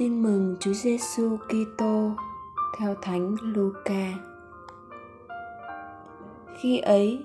[0.00, 2.10] Tin mừng Chúa Giêsu Kitô
[2.78, 4.12] theo Thánh Luca.
[6.56, 7.24] Khi ấy,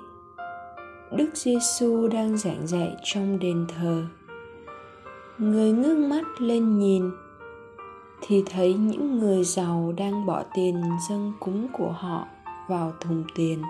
[1.11, 4.05] Đức Giêsu đang giảng dạy trong đền thờ.
[5.37, 7.11] Người ngước mắt lên nhìn
[8.21, 12.25] thì thấy những người giàu đang bỏ tiền dâng cúng của họ
[12.67, 13.61] vào thùng tiền.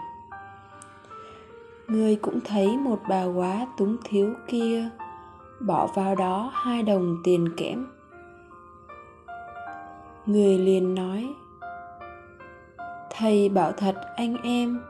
[1.88, 4.90] Người cũng thấy một bà quá túng thiếu kia
[5.60, 7.86] bỏ vào đó hai đồng tiền kẽm
[10.26, 11.34] người liền nói,
[13.10, 14.82] thầy bảo thật anh em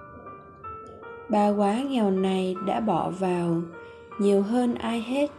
[1.30, 3.62] bà quá nghèo này đã bỏ vào,
[4.20, 5.32] nhiều hơn ai hết.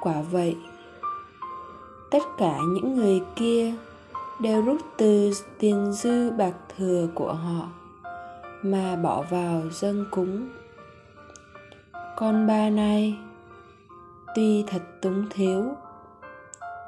[0.00, 0.56] Quả vậy,
[2.10, 3.74] tất cả những người kia
[4.40, 7.68] đều rút từ tiền dư bạc thừa của họ
[8.62, 10.48] mà bỏ vào dâng cúng.
[12.16, 13.18] Còn bà này
[14.34, 15.64] tuy thật túng thiếu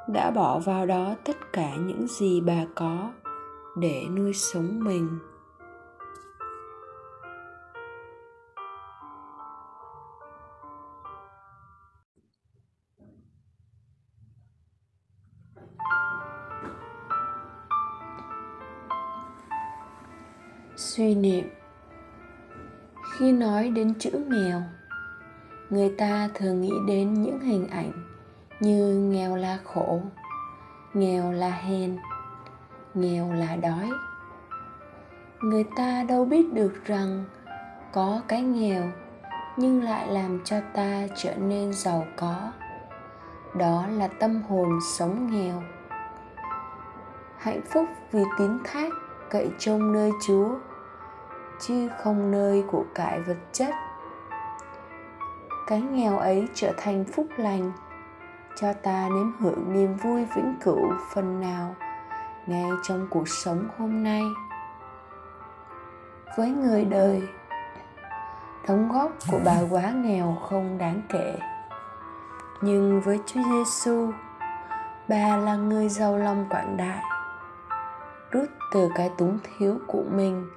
[0.07, 3.11] đã bỏ vào đó tất cả những gì bà có
[3.77, 5.19] để nuôi sống mình.
[20.75, 21.45] Suy niệm.
[23.13, 24.61] Khi nói đến chữ nghèo
[25.71, 27.91] người ta thường nghĩ đến những hình ảnh
[28.61, 30.01] như nghèo là khổ,
[30.93, 31.97] nghèo là hèn,
[32.93, 33.89] nghèo là đói.
[35.39, 37.25] Người ta đâu biết được rằng
[37.91, 38.83] có cái nghèo
[39.57, 42.51] nhưng lại làm cho ta trở nên giàu có.
[43.55, 45.63] Đó là tâm hồn sống nghèo.
[47.37, 48.93] Hạnh phúc vì tín thác
[49.29, 50.49] cậy trông nơi chúa,
[51.59, 53.73] chứ không nơi của cải vật chất.
[55.67, 57.71] Cái nghèo ấy trở thành phúc lành
[58.55, 61.75] cho ta nếm hưởng niềm vui vĩnh cửu phần nào
[62.47, 64.23] ngay trong cuộc sống hôm nay.
[66.37, 67.21] Với người đời,
[68.67, 71.39] đóng góp của bà quá nghèo không đáng kể.
[72.61, 74.11] Nhưng với Chúa Giêsu
[75.07, 77.03] bà là người giàu lòng quảng đại,
[78.31, 80.49] rút từ cái túng thiếu của mình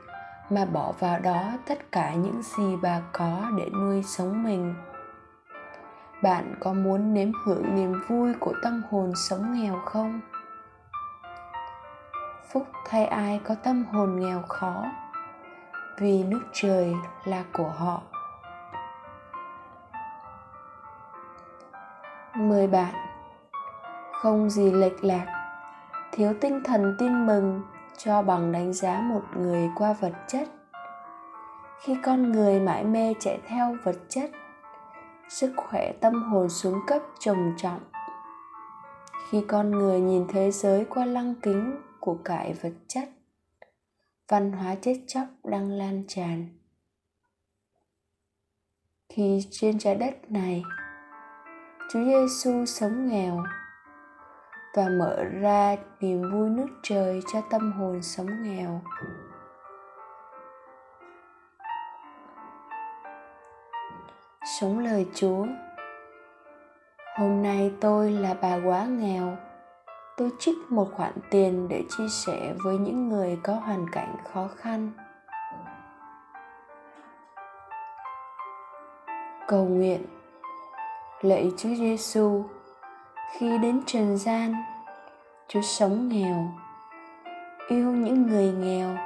[0.51, 4.75] mà bỏ vào đó tất cả những gì bà có để nuôi sống mình
[6.25, 10.21] bạn có muốn nếm hưởng niềm vui của tâm hồn sống nghèo không?
[12.53, 14.85] Phúc thay ai có tâm hồn nghèo khó,
[15.99, 18.03] vì nước trời là của họ.
[22.35, 22.95] Mời bạn,
[24.13, 25.27] không gì lệch lạc,
[26.13, 27.63] thiếu tinh thần tin mừng
[27.97, 30.49] cho bằng đánh giá một người qua vật chất.
[31.81, 34.31] Khi con người mãi mê chạy theo vật chất
[35.35, 37.81] sức khỏe tâm hồn xuống cấp trầm trọng.
[39.31, 43.09] Khi con người nhìn thế giới qua lăng kính của cải vật chất,
[44.29, 46.49] văn hóa chết chóc đang lan tràn.
[49.09, 50.63] Khi trên trái đất này,
[51.91, 53.45] Chúa Giêsu sống nghèo
[54.77, 58.83] và mở ra niềm vui nước trời cho tâm hồn sống nghèo.
[64.45, 65.47] Sống lời Chúa.
[67.17, 69.37] Hôm nay tôi là bà quá nghèo.
[70.17, 74.49] Tôi trích một khoản tiền để chia sẻ với những người có hoàn cảnh khó
[74.57, 74.91] khăn.
[79.49, 80.05] Cầu nguyện
[81.21, 82.45] Lạy Chúa Giêsu,
[83.33, 84.55] khi đến trần gian,
[85.49, 86.53] Chúa sống nghèo,
[87.69, 88.97] yêu những người nghèo.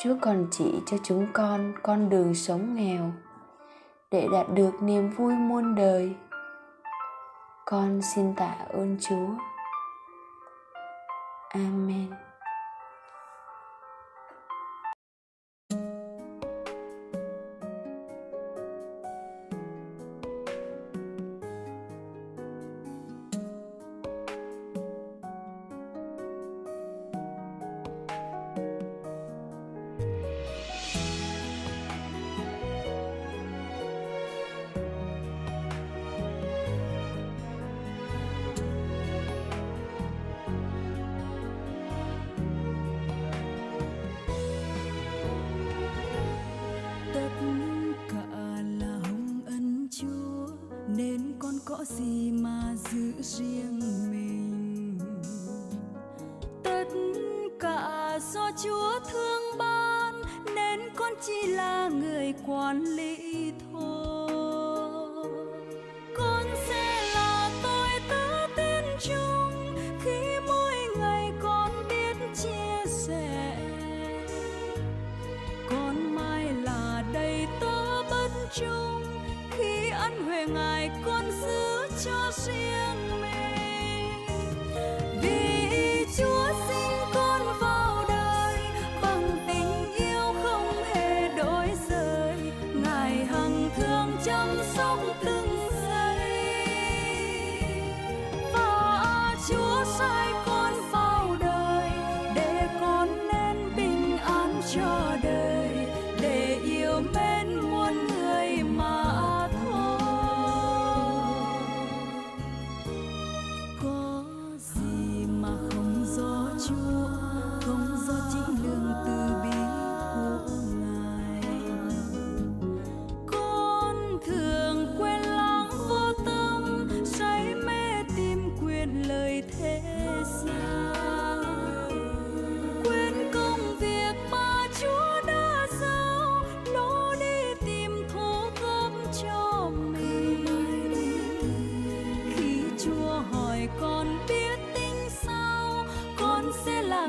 [0.00, 3.10] Chúa còn chỉ cho chúng con con đường sống nghèo
[4.10, 6.14] để đạt được niềm vui muôn đời.
[7.64, 9.28] Con xin tạ ơn chúa.
[11.48, 12.29] Amen.
[51.64, 53.80] Có gì mà giữ riêng
[54.10, 54.98] mình?
[56.62, 56.88] Tất
[57.60, 60.22] cả do chúa thương ban,
[60.54, 63.09] nên con chỉ là người quản lý.
[83.08, 83.39] me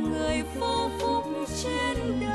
[0.10, 1.26] người vô phúc
[1.64, 2.30] trên đời.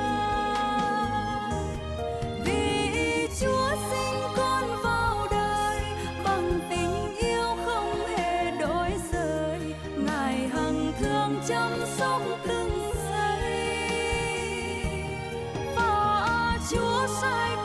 [2.45, 5.83] Vì chúa sinh con vào đời,
[6.25, 9.61] bằng tình yêu không hề đổi rời.
[9.97, 13.53] Ngài hằng thương chăm sóc từng giây.
[15.77, 17.57] Và chúa sai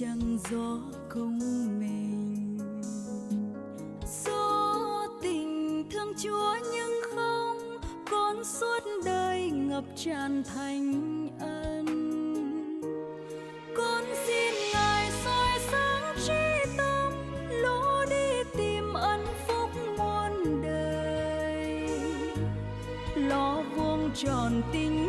[0.00, 0.78] chẳng gió
[1.08, 1.38] không
[1.78, 2.58] mình
[4.24, 7.58] gió tình thương chúa nhưng không,
[8.10, 11.86] con suốt đời ngập tràn thành ân.
[13.76, 17.12] Con xin ngài soi sáng trí tâm
[17.50, 21.88] lỗ đi tìm ân phúc muôn đời.
[23.16, 25.07] Lo vuông tròn tình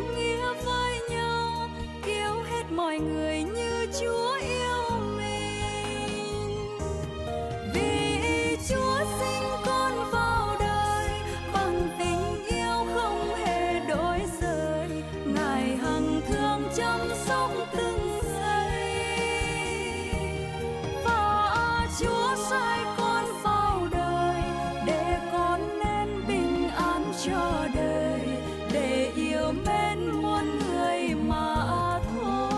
[29.50, 32.50] vừa mến muôn người mà thôi.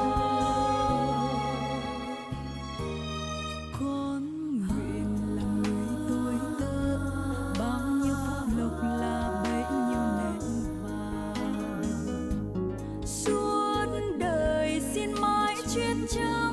[3.80, 4.22] Con
[4.68, 6.98] nguyện là người tôi tớ
[7.58, 10.40] bao nhiêu pháp lộc là bấy nhiêu nén
[10.82, 11.92] vàng.
[13.06, 13.86] Suốt
[14.18, 16.51] đời xin mãi chuyên trao